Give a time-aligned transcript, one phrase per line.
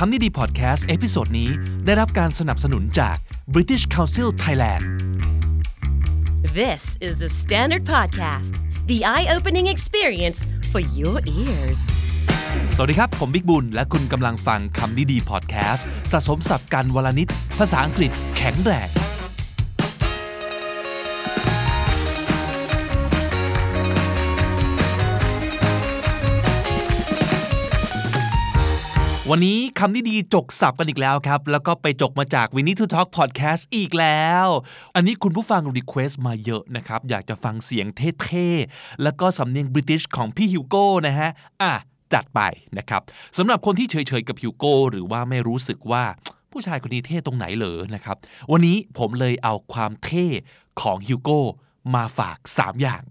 [0.00, 1.50] คำนี้ดีพอดแคสต์เอพิโซดนี้
[1.86, 3.16] ได้รับการสนับสนุนจาก
[3.54, 4.82] British Council Thailand
[6.60, 8.52] This is the Standard Podcast,
[8.90, 10.38] the eye opening experience
[10.72, 11.80] for your ears.
[12.76, 17.28] สวัสดีครับ ผมบิ๊กบุญ และคุณกำลังฟังคำนี้ดีพอดแคสต์สะสมศัพท์กันวันละนิด
[17.58, 18.88] ภาษาอังกฤษแข็งแรง
[29.32, 34.46] วันนี้คำนี้ดีจกศัพท์กันอีกแล้วครับ แล้วก็ไปจกมาจาก We Need to Talk Podcast อีกแล้ว
[34.94, 37.86] อันนี้คุณผู้ฟัง request มาเยอะนะครับ อยากจะฟังเสียง
[38.22, 41.30] เท่ๆ แล้วก็สำเนียงบริติชของพี่ฮิวโก้นะฮะ
[41.62, 41.72] อะ
[42.14, 42.40] จัดไป
[42.78, 43.02] นะครับ
[43.36, 46.04] สำหรับคนที่เฉยๆกับฮิวโก้หรือว่าไม่รู้สึกว่า
[46.52, 48.16] ผู้ชายคนนี้เท่ตรงไหนเหรอนะครับ
[48.52, 50.26] วันนี้ผมเลยเอาความเท่
[50.80, 51.40] ของฮิวโก้
[51.94, 53.02] มาฝาก 3 อย่าง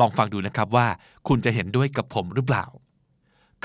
[0.00, 0.86] ลองฟังดูนะครับว่า
[1.28, 2.66] คุณจะเห็นด้วยกับผมหรือเปล่า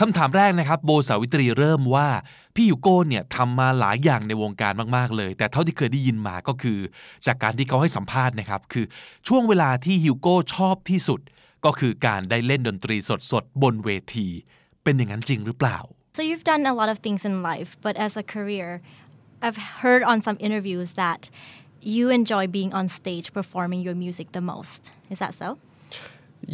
[0.03, 2.07] คำถามแรกนะครับโบสาวิตรีเริ่มว่า
[2.55, 6.79] พี่ฮิวโก้เนี่ยทำมาหลายอย่างในวงการมากๆเลย แต่เท่าที่เคยได้ยินมาก็คือ
[7.25, 8.85] จากการที่เขาให้สัมภาษณ์นะครับคือ
[9.27, 11.19] ช่วงเวลาที่ฮิวโก้ชอบที่สุด
[11.65, 12.95] ก็คือการได้เล่นดนตรี
[13.31, 14.27] สดๆ บนเวที
[14.83, 15.77] เป็นอย่างนั้นจริงหรือเปล่า
[16.17, 18.69] So you've done a lot of things in life, but as a career,
[19.45, 21.21] I've heard on some interviews that
[21.95, 24.81] you enjoy being on stage performing your music the most.
[25.13, 25.47] Is that so?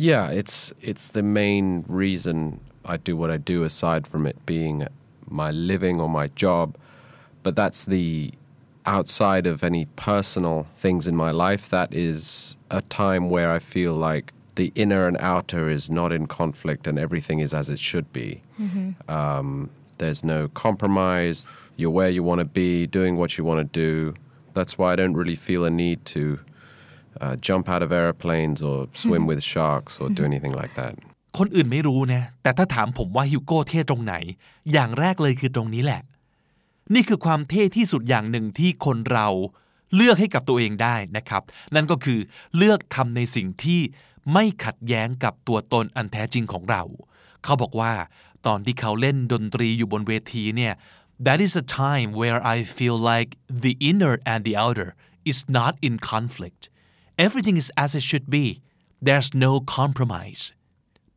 [0.09, 0.57] Yeah, it's
[0.89, 1.65] it's the main
[2.03, 2.37] reason
[2.85, 4.87] I do what I do aside from it being
[5.27, 6.75] my living or my job.
[7.43, 8.31] But that's the
[8.85, 13.93] outside of any personal things in my life that is a time where I feel
[13.93, 18.11] like the inner and outer is not in conflict and everything is as it should
[18.13, 18.41] be.
[19.09, 21.47] Um, there's no compromise.
[21.77, 24.13] You're where you want to be, doing what you want to do.
[24.53, 26.39] That's why I don't really feel a need to
[27.19, 30.95] uh, jump out of airplanes or swim with sharks or do anything like that.
[31.37, 34.13] คนอื่นไม่รู้นะ แต่ถ้าถามผมว่าฮิวโก้เท่ตรงไหน
[34.71, 36.01] อย่างแรกเลยคือตรงนี้แหละ
[36.93, 39.27] นี่คือความเท่ที่สุดอย่างหนึ่งที่คนเรา
[39.95, 41.43] เลือกให้กับตัวเองได้นะครับ
[41.75, 42.19] นั่นก็คือ
[42.57, 43.81] เลือกทำในสิ่งที่
[44.33, 46.83] ไม่ขัดแย้งกับตัวตนอันแท้จริงของเรา
[47.43, 47.93] เขาบอกว่า
[48.45, 50.73] ตอนที่เขาเล่นดนตรีอยู่บนเวทีเนี่ย
[51.25, 53.29] that is a time where I feel like
[53.65, 54.89] the inner and the outer
[55.31, 56.61] is not in conflict
[57.25, 58.45] everything is as it should be
[59.07, 60.43] there's no compromise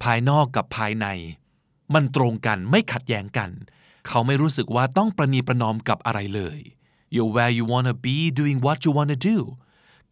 [0.02, 1.06] ภายนอกกับภายใน
[1.94, 3.50] มันตรงกันไม่ขัดแย้งกัน
[4.08, 6.58] เขาไม่รู้สึกว่าต้องประนีประนอมกับอะไรเลย
[7.14, 9.38] you're where you wanna be doing what you wanna do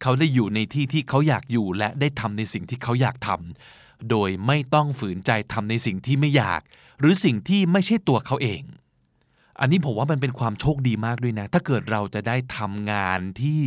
[0.01, 6.61] เขาได้อยู่ในที่ที่เขาอยากอยู่และได้ทำในสิ่งที่เขาอยากทำโดยไม่ต้องฝืนใจทำในสิ่งที่ไม่อยาก
[6.99, 8.63] หรือสิ่งที่ไม่ใช่ตัวเขาเอง
[9.59, 13.61] อันนี้ผมว่ามันเป็นความโชคดีมากด้วยนะ ถ้าเกิดเราจะได้ทำงานที่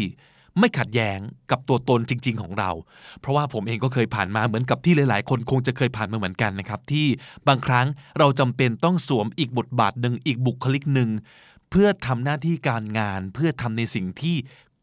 [0.58, 1.18] ไม่ขัดแย้ง
[1.50, 2.70] กับตัวตนจริง ๆ ของเรา
[3.20, 7.06] เพราะว่าผมเองก็เคยผ่านมาเหมือนกับที่หลาย ๆ คนคงจะเคยผ่านมาเหมือนกันนะครับ ที่
[7.48, 7.86] บางครั้ง
[8.18, 11.10] เราจำเป็นต้องสวมอีกบทบาทหนึ่งอีกบุคลิกหนึ่ง
[11.70, 14.36] เพื่อทำหน้าที่การงาน เพื่อทำในสิ่งที่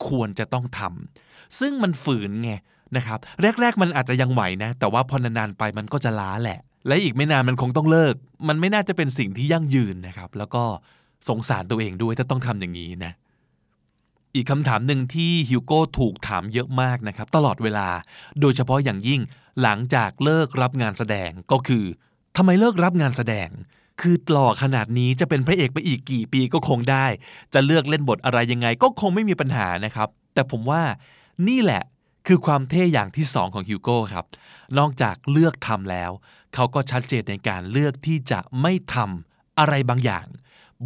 [0.07, 2.51] ควรจะต้องทำซึ่งมันฝืนไง
[2.95, 3.19] นะครับ
[3.61, 8.15] แรก ๆ มันอาจจะยังไหวนะ แต่ว่าพอนานๆไปมันก็จะล้าแหละ และอีกไม่นานมันคงต้องเลิก
[8.47, 10.63] มันไม่น่าจะเป็นสิ่งที่ยั่งยืนนะครับ แล้วก็
[11.29, 13.13] สงสารตัวเองด้วยถ้าต้องทำอย่างนี้นะ
[14.37, 17.89] อีกคำถามหนึ่งที่ฮิวโก้ถูกถามเยอะมากนะครับ ตลอดเวลา
[18.41, 19.21] โดยเฉพาะอย่างยิ่ง
[19.61, 21.85] หลังจากเลิกรับงานแสดงก็คือ
[22.37, 23.49] ทำไมเลิกรับงานแสดง
[24.01, 27.05] คือหล่อขนาดนี้จะเป็นพระเอกไปอีกกี่ปีก็คงได้
[27.53, 30.83] จะเลือกเล่นบทอะไรยังไงก็คงไม่มีปัญหานะครับ แต่ผมว่า
[31.47, 31.83] นี่แหละ
[32.27, 34.25] คือความเท่อย่างที่สองของฮิวโก้ครับ
[34.77, 36.11] นอกจากเลือกทำแล้ว
[36.53, 40.25] เขาก็ชัดเจนในการเลือกที่จะไม่ทำอะไรบางอย่าง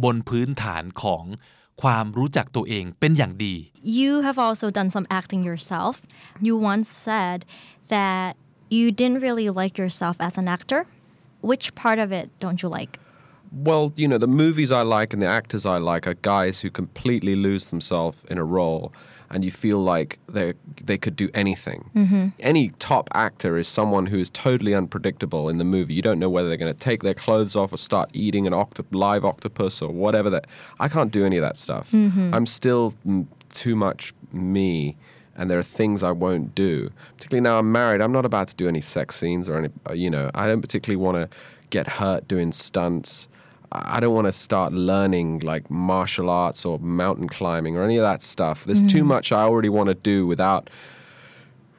[0.04, 1.24] บนพื้นฐานของ
[1.81, 3.55] ความรู้จักตัวเองเป็นอย่างดี
[4.01, 5.93] You have also done some acting yourself.
[6.47, 7.39] You once said
[7.95, 8.31] that
[8.77, 10.79] you didn't really like yourself as an actor.
[11.49, 12.93] Which part of it don't you like?
[13.69, 16.69] Well, you know, the movies I like and the actors I like are guys who
[16.69, 18.91] completely lose themselves in a role
[19.32, 20.54] and you feel like they
[20.84, 21.90] they could do anything.
[22.38, 25.94] Any top actor is someone who is totally unpredictable in the movie.
[25.94, 28.52] You don't know whether they're going to take their clothes off or start eating an
[28.52, 30.46] octop- live octopus or whatever that
[30.78, 31.92] I can't do any of that stuff.
[32.34, 34.96] I'm still mm, too much me
[35.34, 36.90] and there are things I won't do.
[37.16, 39.94] Particularly now I'm married, I'm not about to do any sex scenes or any, uh,
[39.94, 41.36] you know, I don't particularly want to
[41.70, 43.28] get hurt doing stunts.
[43.74, 48.02] I don't want to start learning like martial arts or mountain climbing or any of
[48.02, 48.64] that stuff.
[48.64, 50.68] There's too much I already want to do without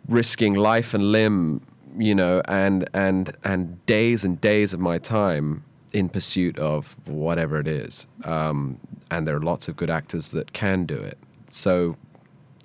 [0.08, 1.62] risking life and limb,
[1.98, 7.60] you know, and and and days and days of my time in pursuit of whatever
[7.60, 8.08] it is.
[8.24, 8.80] Um,
[9.12, 11.18] and there are lots of good actors that can do it.
[11.48, 11.96] So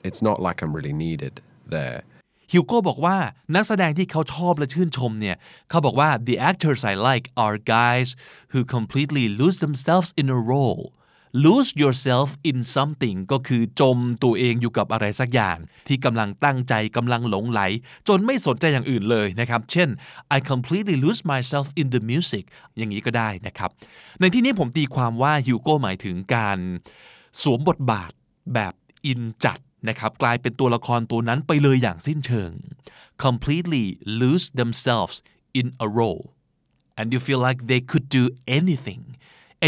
[0.03, 2.03] it's not like I'm really needed there.
[2.53, 3.17] ฮิวโก้บอกว่า
[3.55, 5.37] นักแสดงที่เขาชอบและชื่นชมเนี่ย
[5.71, 8.09] เขาบอกว่า the actors I like are guys
[8.53, 10.85] who completely lose themselves in a role
[11.47, 15.59] lose yourself in something ก็คือจมตัวเองอยู่กับอะไรสักอย่าง
[15.89, 17.61] ที่กำลังตั้งใจกำลังหลงไหล
[18.09, 19.89] จนไม่สนใจอย่างอื่นเลยนะครับ เช่น
[20.37, 22.45] I completely lose myself in the music
[22.77, 23.71] อย่างนี้ก็ได้นะครับ
[24.21, 26.59] ในที่นี้ผมตีความว่าฮิวโก้หมายถึงการ
[27.43, 28.13] สวมบทบาท
[28.55, 28.75] แบบ
[29.07, 29.59] อินจัด
[29.89, 32.51] นะครับกลายเป็นตัวละครตัวนั้นไปเลยอย่างสิ้นเชิง
[33.25, 33.85] completely
[34.21, 35.17] lose themselves
[35.61, 36.25] in a role
[36.99, 38.25] and you feel like they could do
[38.59, 39.03] anything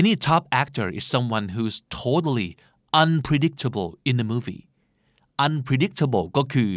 [0.01, 2.51] any top actor is someone who's totally
[3.03, 4.63] unpredictable in a movie
[5.47, 6.71] unpredictable ก็คือ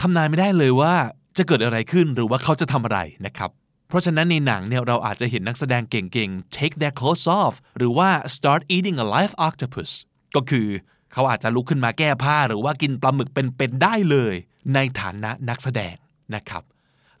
[0.00, 0.94] ทำนายไม่ได้เลยว่า
[1.36, 3.50] จะเกิดอะไรขึ้นหรือว่าเขาจะทำอะไรนะครับ
[3.88, 9.90] เพราะฉะนั้นในหนังเนี่ยเราอาจจะเห็นนักแสดงเก่งๆ take their clothes off หรือว่า start eating a live octopus
[10.36, 10.68] ก็คือ
[11.12, 14.34] เขาอาจจะลุกขึ้นมาแก้ผ้าหรือว่ากินปลาหมึกเป็นๆได้เลย
[14.74, 15.96] ในฐานะนักแสดง
[16.34, 16.62] นะครับ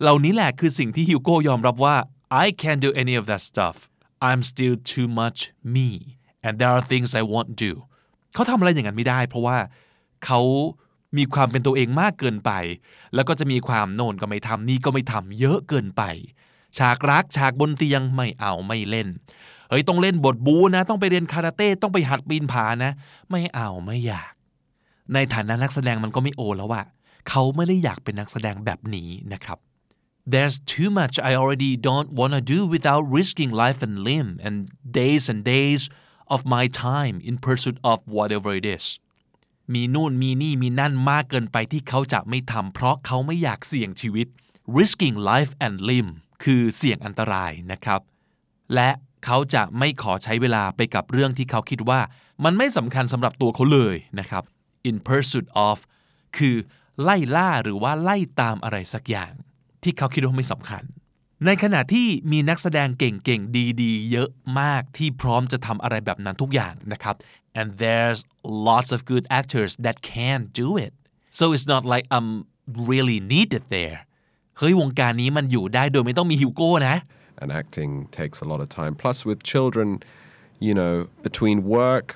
[0.00, 1.96] เหล่านี้แหละคือสิ่งที่ฮิวโก้ยอมรับว่า
[2.44, 3.76] I can't do any of that stuff
[4.28, 5.38] I'm still too much
[5.74, 5.88] me
[6.46, 7.72] and there are things I won't do
[8.34, 9.58] เขาทำอะไรอย่างนั้นไม่ได้ เพราะว่า
[10.24, 10.40] เขา
[11.16, 12.50] มีความเป็นตัวเองมากเกินไป
[13.14, 16.02] แล้วก็จะมีความโน่นก็ไม่ทำนี่ก็ไม่ทำเยอะเกินไป
[16.78, 19.08] ฉากรักฉากบนเตียงไม่เอาไม่เล่น
[19.70, 22.92] เฮ้ยต้องเล่นบทบูนะ ต้องไปเรียนคาราเต้ต้องไปหัดปีนผานะ
[23.30, 24.32] ไม่เอาไม่อยาก
[25.14, 26.82] ในฐานะนักแสดงมันก็ไม่โอแล้วว่า
[27.28, 29.58] เขาไม่ได้อยากเป็นนักแสดงแบบนี้นะครับ
[30.32, 34.56] There's too much I already don't want to do without risking life and limb and
[35.00, 35.82] days and days
[36.34, 38.86] of my time in pursuit of whatever it is
[39.72, 44.26] มีนู่นมีนี่มีนั่นมากเกินไปที่เขาจะไม่ทำเพราะเขาไม่อยากเสี่ยงชีวิต
[44.78, 46.08] risking life and limb
[46.44, 48.00] คือเสี่ยงอันตรายนะครับ
[48.74, 48.90] และ
[49.24, 52.00] เขาจะไม่ขอใช้เวลาไปกับเรื่องที่เขาคิดว่า
[52.44, 54.42] มันไม่สำคัญสำหรับตัวเขาเลยนะครับ
[54.88, 55.76] in pursuit of
[56.36, 56.56] คือ
[57.02, 59.32] ไล่ล่าหรือว่าไล่ตามอะไรสักอย่าง
[59.82, 60.82] ที่เขาคิดว่าไม่สำคัญ
[61.46, 64.28] ในขณะที่มีนักแสดงเก่งๆ ดีๆ เยอะ
[64.60, 67.14] มากที่พร้อมจะทำอะไรแบบนั้นทุกอย่างนะครับ
[67.58, 68.20] and there's
[68.68, 70.92] lots of good actors that can do it
[71.38, 72.30] so it's not like I'm
[72.90, 73.98] really needed there
[74.58, 76.96] เฮ้ยวงการนี้มันอยู่ได้โดยไม่ต้องมีฮิวโก้นะ
[77.39, 78.95] and acting takes a lot of time.
[78.95, 80.01] Plus, with children,
[80.59, 82.07] you know, between work,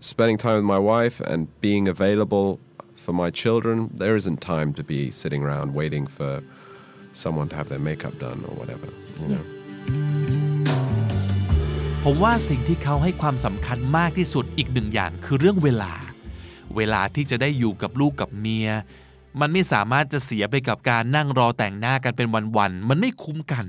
[0.00, 2.60] spending time with my wife, and being available
[2.94, 6.42] for my children, there isn't time to be sitting around waiting for
[7.12, 8.88] someone to have their makeup done or whatever,
[9.20, 9.44] you know.
[12.04, 15.92] ผมว่าสิ่งที่เขาให้ความสำคัญมากที่สุดอีกหนึ่งอย่างคือเรื่องเวลา
[16.76, 18.68] เวลาที่จะได้อยู่กับลูกกับเมีย
[19.39, 22.27] มันไม่สามารถจะเสียไปกับการนั่งรอแต่งหน้ากันเป็น
[22.57, 23.65] วันๆ มันไม่คุ้มกัน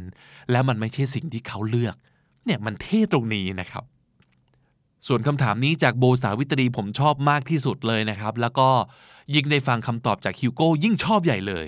[0.51, 1.97] และมันไม่ใช่สิ่งที่เขาเลือก
[2.45, 3.85] เนี่ยมันเท่ตรงนี้นะครับ
[5.07, 8.69] ส่วนคำถามนี้จากโบสาวิตรีผมชอบมากที่สุดเลยนะครับ แล้วก็
[9.35, 11.67] ยิ่งได้ฟังคำตอบจากฮิวโก้ยิ่งชอบใหญ่เลย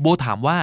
[0.00, 0.58] โบถามว่า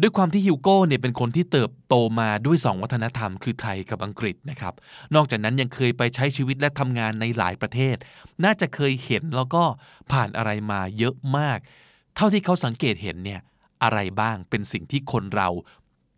[0.00, 4.74] ด้วยความที่ฮิวโก้เนี่ยเป็นคนที่เติบโตมาด้วย 2 วัฒนธรรมคือไทยกับอังกฤษนะครับ
[5.14, 7.96] นอกจากนั้นยังเคยไปใช้ชีวิตและทำงานในหลายประเทศ
[8.44, 9.62] น่าจะเคยเห็นแล้วก็
[10.12, 11.58] ผ่านอะไรมาเยอะมาก
[12.16, 13.40] เท่าที่เขาสังเกตเห็นเนี่ย
[13.82, 15.48] อะไรบ้างเป็นสิ่งที่คนเรา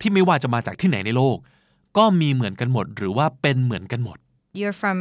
[0.00, 1.38] ที่ไม่ว่าจะมาจากที่ไหนในโลก
[1.98, 4.19] ก็มีเหมือนกันหมดหรือว่าเป็นเหมือนกันหมด
[4.60, 4.98] You're from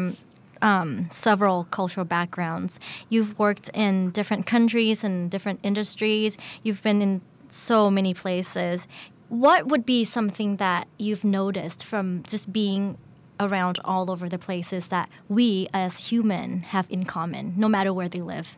[0.71, 0.89] um,
[1.25, 2.73] several cultural backgrounds.
[3.13, 6.31] You've worked in different countries and different industries.
[6.63, 7.13] You've been in
[7.53, 8.87] so many places.
[9.29, 12.97] What would be something that you've noticed from just being
[13.39, 18.09] around all over the places that we as human have in common, no matter where
[18.09, 18.55] they live?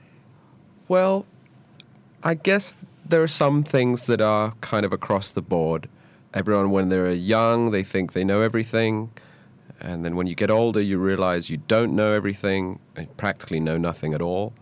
[0.88, 1.26] Well,
[2.24, 5.90] I guess there are some things that are kind of across the board.
[6.34, 9.12] Everyone, when they're young, they think they know everything.
[9.82, 13.78] And then when you get older, you realize you don't know everything and practically know
[13.78, 14.54] nothing at all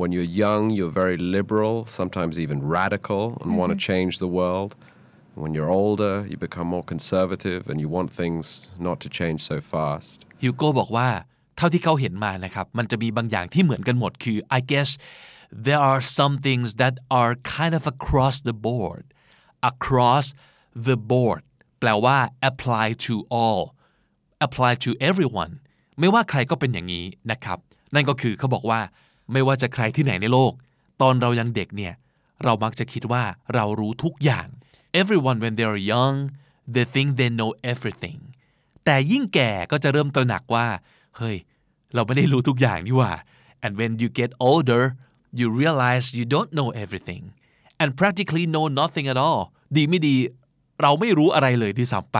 [0.00, 4.70] When you're young, you're very liberal, sometimes even radical, and want to change the world.
[5.42, 8.44] When you're older, you become more conservative and you want things
[8.86, 10.16] not to change so fast.
[10.42, 11.08] ฮิวโก้บอกว่า
[11.56, 14.90] เท่าที่เขาเห็นมานะครับ มันจะมีบางอย่างที่เหมือนกันหมดคือ I guess
[15.66, 19.04] there are some things that are kind of across the board
[19.72, 20.26] across
[20.86, 21.42] the board
[21.80, 22.18] แปลว่า
[22.50, 23.62] apply to all
[24.46, 25.52] apply to everyone
[25.98, 27.58] ไม่ว่าใครก็เป็นอย่างนี้นะครับ
[27.94, 28.80] นั่นก็คือเขาบอกว่า
[29.31, 30.53] ไม่ว่าจะใครที่ไหนในโลก
[31.01, 31.93] ตอนเรายังเด็กเนี่ย
[32.43, 34.47] เรามักจะคิดว่าเรารู้ทุกอย่าง
[35.01, 36.17] everyone when they are young
[36.73, 38.19] they think they know everything
[38.85, 40.67] แต่ยิ่งแก่ก็จะเริ่มตระหนักว่า
[41.17, 41.37] เฮ้ย
[41.93, 43.11] เราไม่ได้รู้ทุกอย่างนี่ว่า
[43.65, 44.83] and when you get older
[45.39, 47.23] you realize you don't know everything
[47.81, 49.41] and practically know nothing at all
[49.75, 50.15] ดีไม่ดี
[50.81, 52.19] เราไม่รู้อะไรเลยที่ซ้ำไป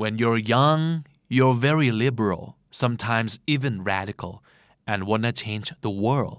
[0.00, 0.82] when you're young
[1.36, 2.44] you're very liberal
[2.82, 4.32] sometimes even radical
[4.92, 6.36] and wanna change the world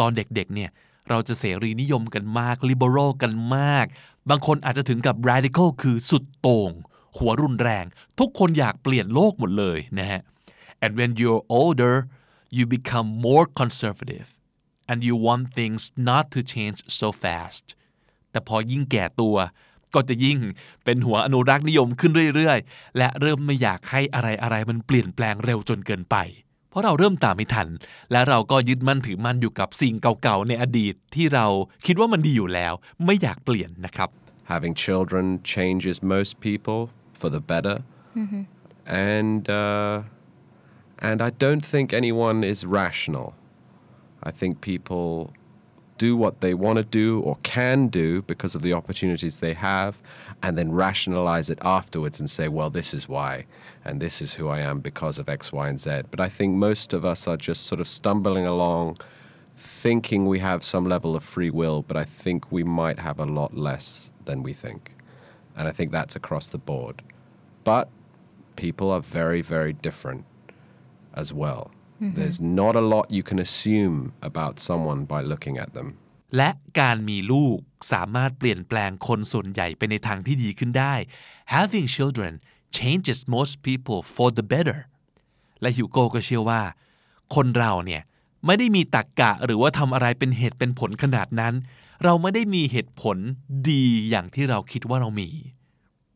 [0.00, 0.70] ตอนเด็กๆ เนี่ย
[1.08, 3.86] เราจะเสรีนิยมกันมาก liberal กันมาก
[4.30, 6.72] บางคนอาจจะถึงกับ radical คือสุดโต่ง
[7.16, 7.84] หัวรุนแรง
[8.18, 10.20] ทุกคนอยากเปลี่ยนโลกหมดเลยนะฮะ
[10.84, 11.94] and when you're older
[12.56, 14.28] you become more conservative
[14.90, 17.64] and you want things not to change so fast
[18.30, 19.36] แต่พอยิ่งแก่ตัว
[19.94, 20.38] ก็จะยิ่ง
[20.84, 26.16] เป็นหัวอนุรักษ์นิยมขึ้นเรื่อยๆ และเริ่มไม่อยากให้อะไรอะไรๆมันเปลี่ยนแปลงเร็วจนเกินไป
[26.70, 27.68] เพราะเราเริ่มตามไม่ทัน
[28.12, 31.46] และเราก็ยึดมั่นถือมั่นอยู่กับสิ่งเก่าๆในอดีตที่เรา
[31.86, 32.72] คิดว่ามันดีอยู่แล้ว
[33.04, 34.08] ไม่อยากเปลี่ยนนะครับ
[34.54, 35.24] Having children
[35.54, 36.80] changes most people
[37.20, 37.76] for the better.
[39.08, 40.02] And, uh,
[41.08, 43.28] and I don't think anyone is rational.
[44.28, 45.06] I think people
[46.00, 49.98] do what they want to do or can do because of the opportunities they have,
[50.42, 53.44] and then rationalize it afterwards and say, well, this is why,
[53.84, 56.04] and this is who I am because of X, Y, and Z.
[56.10, 58.96] But I think most of us are just sort of stumbling along,
[59.58, 63.26] thinking we have some level of free will, but I think we might have a
[63.26, 64.94] lot less than we think.
[65.54, 67.02] And I think that's across the board.
[67.62, 67.90] But
[68.56, 70.24] people are very, very different
[71.12, 71.70] as well.
[72.00, 75.88] There's not a lot you can assume about someone by looking at them.
[76.36, 77.58] และการมีลูก
[77.92, 80.94] สามารถเปลี่ยนแปลงคนส่วนใหญ่ไปในทางที่ดีขึ้นได้
[81.54, 82.32] Having children
[82.78, 84.78] changes most people for the better
[85.60, 86.62] และฮิวโก้ก็เชื่อว่า
[87.34, 88.02] คนเราเนี่ย
[88.46, 91.54] ไม่ได้มีตรกกะหรือว่าทำอะไรเป็นเหตุเป็นผลขนาดนั้น
[92.04, 93.16] เราไม่ได้มีเหตุผล
[93.70, 95.28] ดีอย่างที่เราคิดว่าเรามี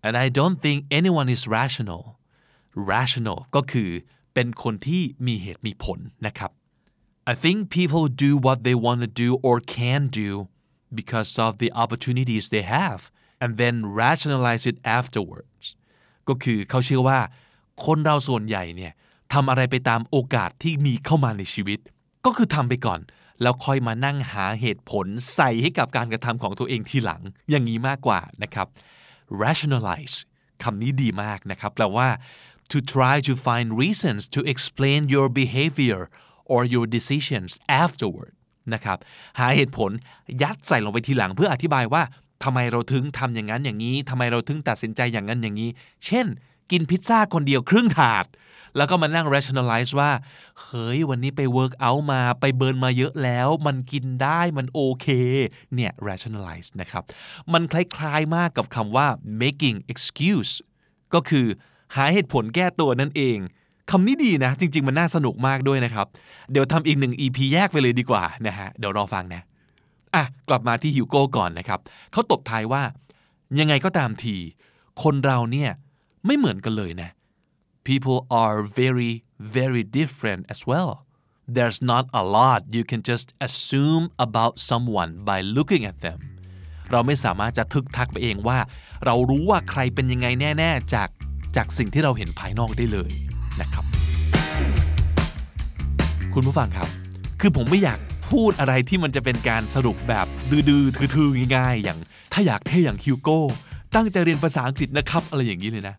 [0.06, 2.02] and I don't think anyone is rational
[2.92, 3.90] rational ก็คือ
[4.34, 6.50] เป็นคนที่มีเหตุมีผลนะครับ
[7.32, 10.30] I think people do what they want to do or can do
[10.98, 13.00] because of the opportunities they have
[13.42, 15.64] and then rationalize it afterwards
[16.28, 17.20] ก็คือเขาเชื่อว่า
[17.84, 18.92] คนเราส่วนใหญ่เนี่ย
[19.32, 21.78] ทำอะไรไปตามโอกาสที่มีเข้ามาในชีวิต
[22.24, 23.00] ก็คือทำไปก่อน
[23.42, 28.66] แล้วค่อยมานั่งหาเหตุผลใส่ให้กับการกระทำของตัวเองทีหลัง อย่างนี้มากกว่านะครับ
[29.42, 30.16] rationalize
[30.62, 32.08] คำนี้ดีมากนะครับแปลว่า
[32.74, 36.00] to try to find reasons to explain your behavior
[36.52, 37.50] or your decisions
[37.84, 38.32] afterward
[38.74, 38.98] นะครับ
[39.38, 39.90] หาเหตุผล
[40.42, 42.02] ยัดใส่ลงไปทีหลังเพื่ออธิบายว่า
[42.44, 45.70] ทำไมเราถึงทำอย่างนั้นอย่างนี้ทำไมเราถึงตัดสินใจอย่างนั้นอย่างนี้
[46.04, 46.26] เช่น
[46.70, 48.26] กินพิซซ่าคนเดียวครึ่งถาด
[48.76, 50.10] แล้วก็มานั่ง rationalize ว่า
[50.62, 55.06] เฮ้ย วันนี้ไป work out มาไปเบิร์นมาเยอะแล้ว มันกินได้มันโอเค
[55.74, 57.04] เนี่ย rationalize นะครับ
[57.52, 59.06] มันคล้ายๆมากกับคำว่า
[59.42, 60.54] making excuse
[61.14, 61.46] ก็คือ
[61.96, 63.38] หาเหตุผลแก้ตัวนั่นเอง
[63.90, 66.06] คำนี้ดีนะ จริง ๆ มันน่าสนุกมากด้วยนะครับ
[66.52, 69.42] เดี๋ยวทำอีกหนึ่ง EP แยกไปเลยดีกว่านะฮะเดี๋ยวรอฟังนะ
[70.14, 71.80] อะกลับมาที่ฮิวโก้ก่อนนะครับ
[72.12, 72.82] เขาตบท้ายว่า
[73.58, 74.36] ยังไงก็ตามที
[75.02, 75.70] คนเราเนี่ย
[76.26, 77.10] ไม่เหมือนกันเลยนะ
[77.88, 79.12] people are very
[79.56, 80.90] very different as well
[81.56, 86.18] there's not a lot you can just assume about someone by looking at them
[86.90, 88.58] เราไม่สามารถจะทึกทักไปเองว่า
[89.04, 90.26] เรารู้ว่าใครเป็นยังไง
[90.58, 91.08] แน่ ๆ จาก
[91.56, 93.11] จากสิ่งที่เราเห็นภายนอกได้เลย
[93.61, 93.84] นะครับ
[96.34, 96.88] คุณผู้ฟังครับ
[97.40, 97.99] คือผมไม่อยาก
[98.32, 101.99] พูดอะไรที่มันจะเป็นการสรุปแบบดื้อๆทื่อๆง่ายๆ อย่าง
[102.32, 103.38] ถ้าอยากเท่อย่างฮิวโก้
[103.94, 105.94] ตั้งใจเรียนภาษาอังกฤษนะครับ อะไรอย่างนี้เลยนะ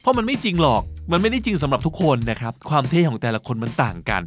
[0.00, 0.82] เพราะมันไม่จริงหรอก
[1.12, 4.22] มันไม่ได้จริงสำหรับทุกคนนะครับ ความเท่ของแต่ละคนมันต่างกัน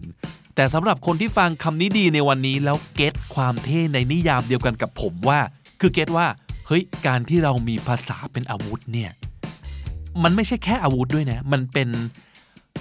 [0.55, 5.39] แต่สำหรับคนที่ฟังคำนี้ดีในวันนี้แล้วเก็ตความเท่ในนิยามเดียวกันกับผมว่า
[5.81, 6.27] คือเก็ตว่า
[6.67, 9.11] เฮ้ยการที่เรามีภาษาเป็นอาวุธเนี่ย
[10.23, 11.89] มันไม่ใช่แค่อาวุธด้วยนะ มันเป็น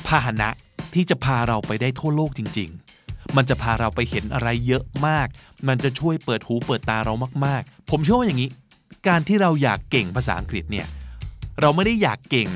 [0.06, 0.48] พาหนะ
[0.94, 2.70] ที่จะพาเราไปได้ทั่วโลกจริง
[3.02, 5.28] ๆ มันจะพาเราไปเห็นอะไรเยอะมาก
[5.68, 7.14] มันจะช่วยเปิดหูเปิดตาเรา
[7.44, 8.50] มาก ๆ ผมเชื่อว่าอย่างนี้
[9.08, 10.86] การที่เราอยากเก่งภาษาอังกฤษเนี่ย
[11.60, 12.48] เราไม่ได้อยากเก่ง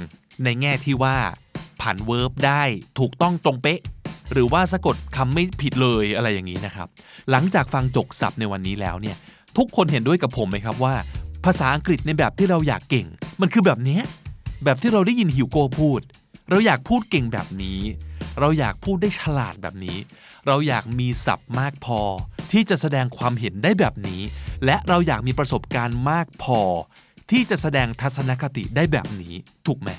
[0.44, 1.16] ในแง่ที่ว่า
[1.80, 2.62] ผ่านเวิร์บได้
[2.98, 3.80] ถูกต้องตรงเป๊ะ
[4.32, 6.88] หรือว่าสะกดคำไม่ผิดเลยอะไรอย่างนี้นะครับ
[7.30, 9.16] หลังจากฟังจกศัพท์ในวันนี้แล้วเนี่ย
[9.56, 10.94] ทุกคนเห็นด้วยกับผมไหมครับว่า
[11.44, 13.06] ภาษาอังกฤษในแบบที่เราอยากเก่ง
[13.40, 14.00] มันคือแบบนี้
[14.64, 16.00] แบบที่เราได้ยินฮิวโก้พูด
[16.50, 17.80] เราอยากพูดเก่งแบบนี้
[18.40, 19.98] เราอยากพูดได้ฉลาดแบบนี้
[20.46, 22.00] เราอยากมีศัพท์มากพอ
[22.52, 24.20] ที่จะแสดงความเห็นได้แบบนี้
[24.64, 26.60] และเราอยากมีประสบการณ์มากพอ
[27.30, 29.34] ที่จะแสดงทัศนคติได้แบบนี้
[29.66, 29.90] ถูกไหม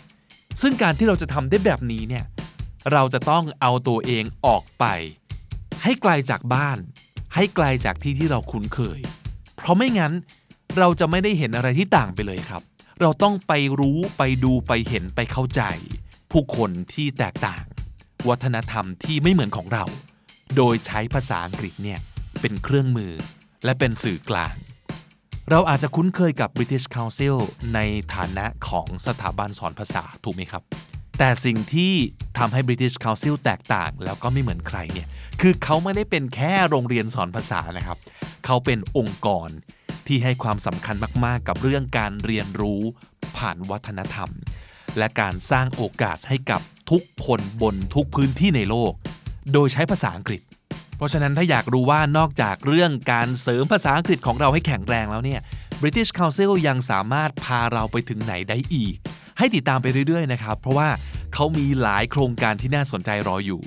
[0.61, 2.25] ซึ่งการที่เราจะทำได้แบบนี้เนี่ย
[2.91, 4.85] เราจะต้องเอาตัวเองออกไป
[5.83, 6.77] ให้ไกลจากบ้าน
[7.35, 8.99] ให้ไกลจากที่ที่เราคุ้นเคย
[9.61, 10.13] เพราะไม่งั้น
[10.77, 12.61] เราจะไม่ได้เห็นอะไรที่ต่างไปเลยครับ
[13.03, 15.61] เราต้องไปรู้ไปดูไปเห็นไปเข้าใจ
[16.31, 17.63] ผู้คนที่แตกต่าง
[18.29, 19.85] วัฒนธรรมที่ไม่เหมือนของเรา
[20.57, 21.99] โดยใช้ภาษาอังกฤษเนี่ย
[22.41, 23.13] เป็นเครื่องมือ
[23.65, 24.55] และเป็นสื่อกลาง
[25.49, 27.37] เราอาจจะคุ้นเคยกับ British Council
[27.75, 27.79] ใน
[28.15, 30.63] ฐานะของสถาบันสอนภาษาถูกไหมครับ
[31.19, 31.93] แต่สิ่งที่
[32.37, 35.07] ทำให้ British Council แตกต่าง แล้วก็ไม่เหมือนใครเนี่ย
[35.41, 37.97] คือเขาไม่ได้เป็นแค่โรงเรียนสอนภาษานะครับ
[38.45, 39.49] เขาเขาเป็นองค์กร
[40.11, 42.81] ที่ให้ความสำคัญมากๆ กับเรื่องการเรียนรู้
[43.37, 44.29] ผ่านวัฒนธรรม
[44.97, 48.91] และการสร้างโอกาสให้กับทุกคนบนทุกพื้นที่ในโลก
[49.53, 50.41] โดยใช้ภาษาอังกฤษ
[50.97, 55.41] เพราะฉะนั้นถ้าอยากรู้ว่านอกจากเรื่องการเสริมภาษาอังกฤษของเราให้แข็งแรงแล้วเนี่ย
[55.81, 58.95] British Council ยังสามารถพาเราไปถึงไหนได้อีก
[59.37, 60.89] ให้ติดตามไปเรื่อยๆนะครับ เพราะว่า
[61.33, 63.61] เขามีหลายโครงการที่น่าสนใจรออยู่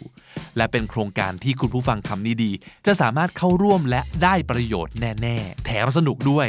[0.56, 2.52] และเป็นโครงการที่คุณผู้ฟังคำนี้ดี
[2.86, 6.48] จะสามารถเข้าร่วมและได้ประโยชน์แน่ๆ แถมสนุกด้วย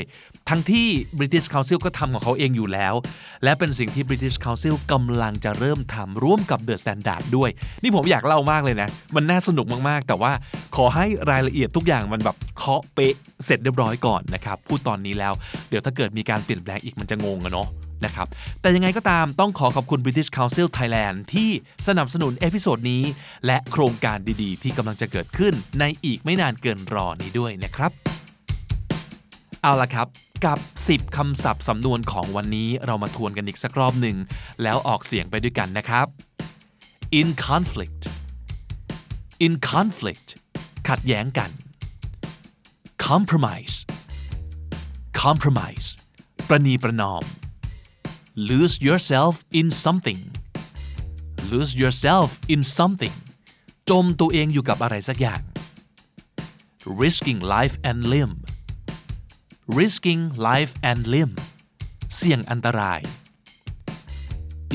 [0.50, 0.88] ทั้งที่
[1.20, 2.94] British Council ก็ทำของเขาเองอยู่แล้ว
[3.44, 7.50] และเป็นสิ่งที่ British Council กำลังจะเริ่มทำร่วมกับ The Standard ด้วย
[7.84, 10.32] นี่ผมอยากเล่ามากเลยนะ มันน่าสนุกมากๆ แต่ว่า
[10.76, 13.14] ขอให้รายละเอียดทุกอย่างมันแบบเคาะเป๊ะ
[13.46, 15.34] เสร็จเรียบร้อยก่อนนะครับพูดตอนนี้แล้ว
[15.70, 17.68] เดี๋ยวถ้าเกิดมีการเปลี่ยนแปลงอีกมันจะงงอะเนาะ
[18.06, 18.28] นะครับ
[18.62, 21.50] แต่ยังไงก็ตามต้องขอขอบคุณ British Council Thailand ที่
[21.88, 23.04] สนับสนุนเอพิโซดนี้
[23.46, 27.92] และโครงการดีๆ ที่กำลังจะเกิดขึ้นในอีกไม่นานเกินรอนี้ด้วยนะครับ
[29.62, 30.08] เอาละครับ
[30.46, 30.60] กับ
[30.90, 34.18] 10 คำศัพท์สำนวนของวันนี้เรามาทวนกันอีกสักรอบหนึ่ง
[34.64, 36.08] แล้วออกเสียงไปด้วยกันนะครับ
[37.20, 38.04] in conflict
[39.46, 40.28] in conflict
[40.90, 41.50] ขัดแย้งกัน
[43.08, 43.76] compromise
[45.24, 45.88] compromise
[46.48, 47.24] ประนีประนอม
[48.38, 50.20] lose yourself in something
[51.50, 53.16] lose yourself in something
[53.90, 55.42] จมตัวเองอยู่กับอะไรสักอย่าง
[57.02, 58.34] risking life and limb
[59.80, 61.34] risking life and limb
[62.16, 63.00] เสี่ยงอันตราย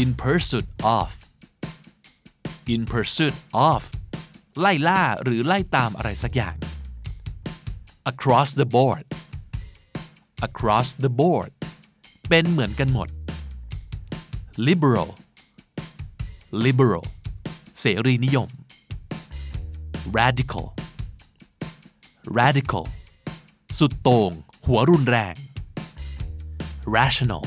[0.02, 0.67] in pursuit
[0.99, 1.11] of
[2.75, 3.35] in pursuit
[3.71, 3.83] of
[4.61, 6.57] ไล่ล่าหรือไล่ตามอะไรสักอย่าง
[8.12, 9.05] across the board
[10.49, 11.50] across the board
[12.29, 13.09] เป็นเหมือนกันหมด
[14.67, 15.11] liberal
[16.64, 17.07] liberal
[17.81, 18.49] เสรีนิยม
[20.19, 20.67] radical
[22.38, 22.85] radical
[23.79, 24.33] สุดโต่ง
[24.67, 25.35] หัวรุนแรง
[26.97, 27.45] rational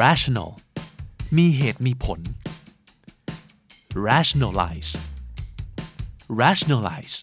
[0.00, 0.50] rational
[1.36, 2.20] มีเหตุมีผล
[4.08, 4.92] rationalize
[6.42, 7.16] rationalize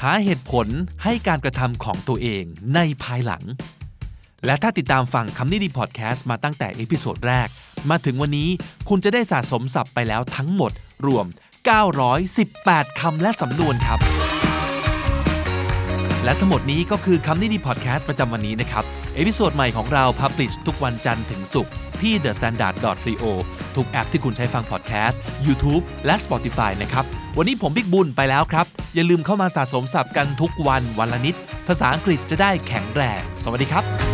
[0.00, 0.66] หาเหตุผล
[1.02, 3.44] ให้การกระทำของตัวเองในภายหลัง
[4.46, 7.48] และถ้าติดตามฟังคำนี้ดีพอดแคสต์มาตั้งแต่เอพิโซดแรก
[7.90, 8.48] มาถึงวันนี้
[8.88, 10.72] คุณจะได้สะสมศัพท์ไปแล้วทั้งหมด
[11.06, 11.26] รวม
[12.12, 13.98] 918 คำและสำนวนครับ
[16.24, 23.24] และทั้งหมดนี้ก็คือคำนี้ดีพอดแคสต์ประจำวันนี้นะครับ เอพิโซดใหม่ของเรา publish ทุกวันจันทร์ถึงศุกร์ที่ thestandard.co
[23.76, 27.04] ทุกแอปที่คุณใช้ฟังพอดแคสต์ YouTube และ Spotify นะครับ
[27.38, 31.34] วันนี้ผมบิ๊กบุญไปแล้วครับ อย่าลืมเข้ามาสะสมศัพท์กันทุกวันวันละนิด
[31.68, 34.13] ภาษาอังกฤษจะได้แข็งแรง สวัสดีครับ